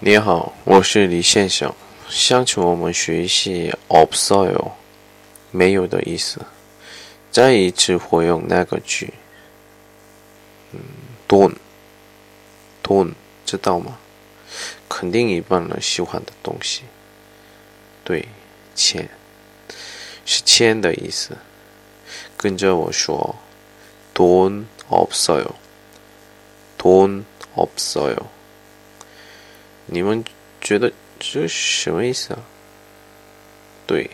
[0.00, 1.74] 你好，我是李先生。
[2.08, 4.72] 上次我们学习“없어요”
[5.50, 6.40] 没有的意思，
[7.30, 9.12] 再一次活用那个句。
[10.72, 10.80] 嗯，
[11.26, 11.54] 돈
[12.82, 13.12] 돈，
[13.44, 13.98] 知道吗？
[14.88, 16.82] 肯定一般人喜欢的东西。
[18.04, 18.28] 对，
[18.74, 19.08] 钱
[20.24, 21.36] 是钱的意思。
[22.36, 23.34] 跟着我说，
[24.14, 25.54] 돈없어 요，
[26.78, 28.26] 돈없어 요。
[29.90, 30.24] 你们
[30.60, 32.40] 觉得这什么意思啊？
[33.86, 34.10] 对，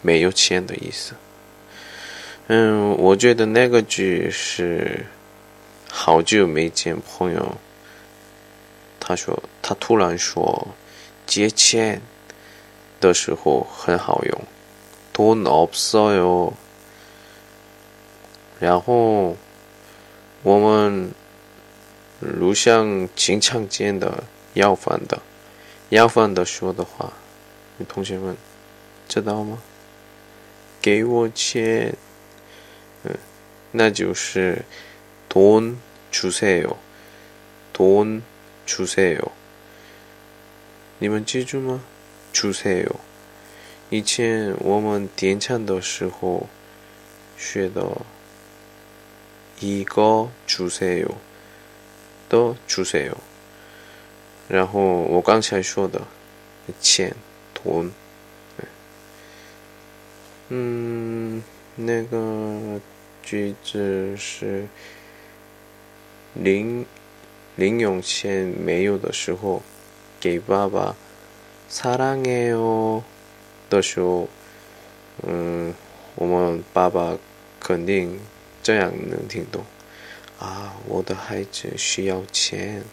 [0.00, 1.14] 没有钱的意思。
[2.48, 5.04] 嗯，我觉得那个句是
[5.90, 7.56] 好久没见朋友，
[8.98, 10.68] 他说他突然说
[11.26, 12.00] 借钱
[13.00, 14.40] 的时候很好用，
[15.12, 16.52] 돈없어 요。
[18.58, 19.36] 然后
[20.42, 21.12] 我们
[22.20, 24.24] 录像经常见的。
[24.54, 25.20] 要饭的，
[25.90, 27.12] 要饭的说的话，
[27.78, 28.36] 你同学们
[29.08, 29.58] 知道吗？
[30.80, 31.94] 给我钱，
[33.02, 33.14] 嗯，
[33.72, 34.64] 那就是
[35.28, 36.76] 돈주세 요，
[37.72, 39.32] 돈주세 요。
[40.98, 41.82] 你们记住吗？
[42.32, 42.96] 주세 요。
[43.90, 46.48] 以前我们点餐的时候
[47.36, 47.84] 学的，
[49.60, 51.14] 이거주세 요，
[52.28, 53.16] 도주세 요。
[54.50, 56.00] 然后我刚才说的
[56.80, 57.14] 钱，
[57.54, 57.90] 돈음
[61.74, 62.80] 那个
[63.22, 64.66] 句子是
[66.34, 66.86] 零
[67.56, 69.62] 零用钱没有的时候，
[70.20, 70.94] 给爸爸
[71.68, 73.02] 사랑해요
[73.68, 74.28] 的时候，
[75.26, 75.74] 嗯，
[76.14, 77.18] 我们爸爸
[77.58, 78.20] 肯定
[78.62, 79.64] 这样能听懂
[80.38, 82.84] 啊，我的孩子需要钱。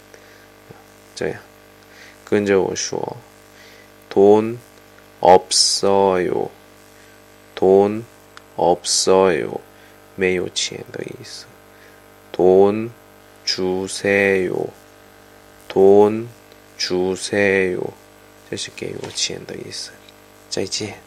[1.16, 1.40] 这样，
[2.28, 3.18] 跟着我说，
[4.10, 4.58] 돈없어
[6.28, 6.50] 요，
[7.56, 9.62] 돈없어 요，
[10.16, 11.46] 没有钱的意思。
[12.32, 14.70] 돈주세 요，
[15.68, 17.94] 돈주세 요，
[18.50, 19.92] 这是给我钱的意思。
[20.50, 21.07] 再见。